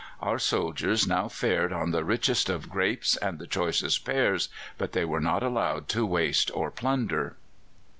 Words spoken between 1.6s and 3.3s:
on the richest of grapes